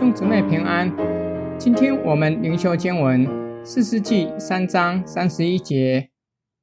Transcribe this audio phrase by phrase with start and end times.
[0.00, 0.90] 兄姊妹平安，
[1.58, 3.28] 今天我们灵修经文
[3.62, 6.08] 四世纪三章三十一节。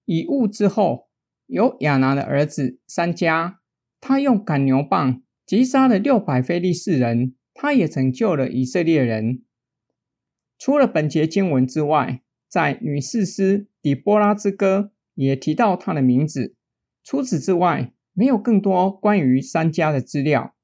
[0.06, 1.08] 以悟之后，
[1.46, 3.58] 有亚拿的儿子三迦，
[4.02, 9.44] 他用赶牛棒击杀了六百非利士人，他也拯救了以色列人。
[10.58, 16.56] 除了本节经文之外，在女士师底波拉之歌也提到他的名字。
[17.04, 20.56] 除此之外，没有更多关于三迦的资料。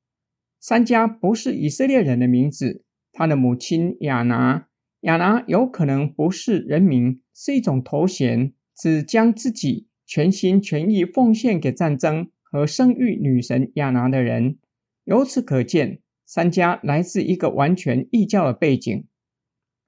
[0.65, 4.69] 三迦不是以色列人的名字，他的母亲亚拿，
[5.01, 14.57] 亚拿有可能不是人名，是一种头衔，指将自己全心全意奉献给战争和生育女神亚拿的人。
[15.03, 19.05] 由此可见，三迦来自一个完全异教的背景。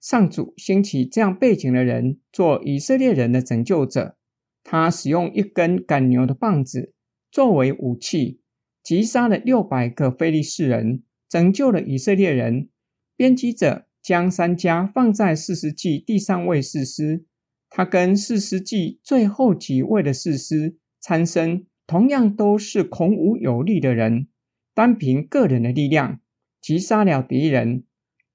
[0.02, 4.18] 上主兴起这样背景的人做以色列人的拯救者，
[4.62, 6.94] 他使用一根赶牛的棒子
[7.32, 8.42] 作为武器。
[8.86, 12.70] 击杀了六百个非利士人，拯救了以色列人。
[13.18, 17.26] 编辑者将三迦放在士师记第三位士师，
[17.68, 24.28] 他跟士师记最后几位的士师参生同样都是孔武有力的人，
[24.76, 26.20] 单凭个人的力量
[26.62, 27.86] 击杀了敌人。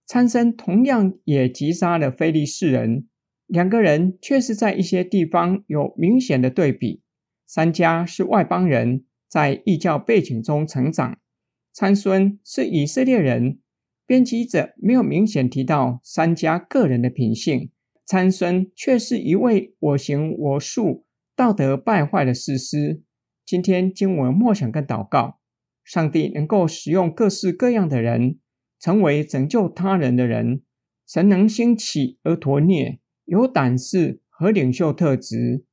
[0.05, 3.07] 参生同样也击杀了非利士人，
[3.47, 7.03] 两个人却是在一些地方有明显的对比。
[7.47, 9.05] 三迦是外邦人。
[9.31, 11.17] 在异教背景中成长，
[11.73, 13.61] 参孙是以色列人。
[14.05, 17.71] 编辑者没有明显提到三家个人的品性，
[18.05, 23.03] 参孙却是一位我行我素、道德败坏的士师。
[23.47, 25.39] 今天经文默想跟祷告，
[25.85, 28.41] 上帝能够使用各式各样的人，
[28.81, 30.63] 成为拯救他人的人。
[31.07, 35.65] 神能兴起俄陀聂，有胆识和领袖特质，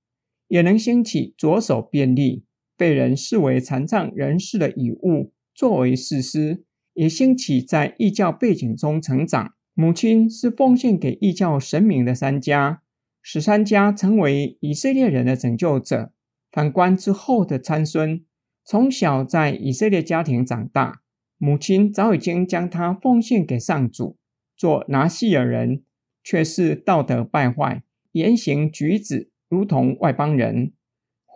[0.47, 2.46] 也能兴起左手便利。
[2.77, 9.55] 被人视为残障人士的遗物，作为士师，也兴起在异教背景中成长。
[9.73, 12.77] 母亲是奉献给异教神明的三迦，
[13.21, 16.13] 使三迦成为以色列人的拯救者。
[16.51, 18.23] 反观之后的参孙，
[18.63, 21.01] 从小在以色列家庭长大，
[21.37, 24.17] 母亲早已经将他奉献给上主，
[24.55, 25.83] 做拿细耳人，
[26.23, 30.71] 却是道德败坏，言行举止如同外邦人。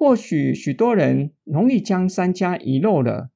[0.02, 3.30] 或许许多人容易将三家遗漏了，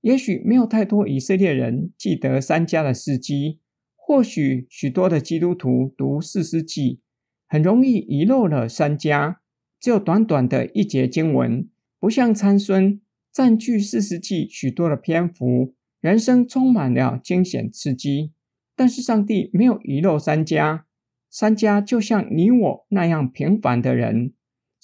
[0.00, 3.58] 也许没有太多以色列人记得三家的事迹。
[3.96, 7.00] 或许许多的基督徒读四世纪，
[7.48, 9.40] 很容易遗漏了三家。
[9.80, 13.00] 只有短短的一节经文，不像参孙
[13.32, 18.32] 占据四世纪许多的篇幅，人生充满了惊险刺激。
[18.76, 20.86] 但是上帝没有遗漏三家。
[21.28, 24.34] 三家就像你我那样平凡的人。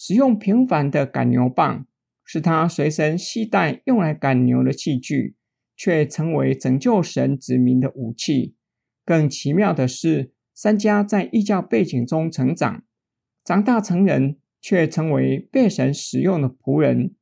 [0.03, 1.87] 使用平凡的赶牛棒，
[2.25, 5.37] 是他随身携带用来赶牛的器具，
[5.77, 8.57] 却成为拯救神子民的武器。
[9.05, 12.83] 更奇妙的是，三家在异教背景中成长，
[13.45, 17.15] 长大成人，却成为被神使用的仆人。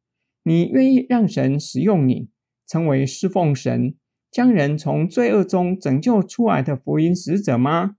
[0.44, 2.30] 你愿意让神使用你，
[2.64, 3.96] 成为侍奉神、
[4.30, 7.96] 将人从罪恶中拯救出来的福音使者吗？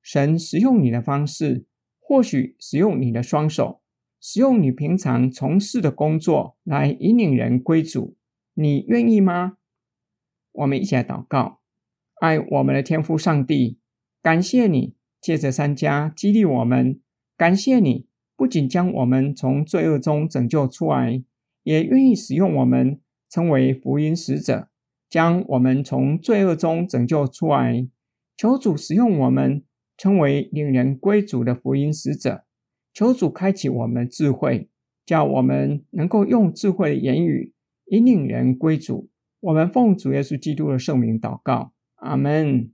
[0.00, 1.66] 神使用你的方式，
[2.00, 3.82] 或许使用你的双手。
[4.26, 8.16] 使用你平常从事的工作来引领人归主，
[8.54, 9.58] 你愿意吗？
[10.52, 11.60] 我们一起来祷告，
[12.22, 13.78] 爱我们的天父上帝，
[14.22, 16.98] 感谢你借着三家激励我们，
[17.36, 21.22] 感谢你不仅将我们从罪恶中拯救出来，
[21.62, 22.98] 也愿意使用我们
[23.28, 24.70] 成为福音使者，
[25.10, 27.86] 将我们从罪恶中拯救出来。
[28.34, 29.62] 求主使用我们，
[29.98, 32.43] 成为领人归主的福音使者。
[32.94, 34.68] 求主开启我们智慧，
[35.04, 37.52] 叫我们能够用智慧的言语
[37.86, 39.10] 引领人归主。
[39.40, 42.70] 我们奉主耶稣基督的圣名祷告，阿门。